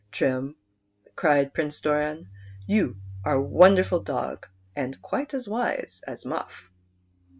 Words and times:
Trim," 0.11 0.55
cried 1.15 1.53
Prince 1.53 1.79
Doran, 1.79 2.27
"you 2.65 2.95
are 3.23 3.35
a 3.35 3.39
wonderful 3.43 3.99
dog, 3.99 4.47
and 4.75 4.99
quite 4.99 5.35
as 5.35 5.47
wise 5.47 6.01
as 6.07 6.23
Alufif." 6.23 6.71